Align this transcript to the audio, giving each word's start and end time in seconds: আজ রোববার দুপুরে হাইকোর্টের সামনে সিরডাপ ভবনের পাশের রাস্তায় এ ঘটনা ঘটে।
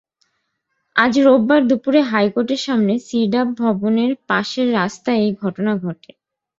আজ 0.95 1.13
রোববার 1.19 1.61
দুপুরে 1.69 2.01
হাইকোর্টের 2.11 2.61
সামনে 2.67 2.93
সিরডাপ 3.07 3.47
ভবনের 3.59 4.11
পাশের 4.29 4.67
রাস্তায় 4.73 5.21
এ 5.21 5.39
ঘটনা 5.41 5.71
ঘটে। 5.77 6.11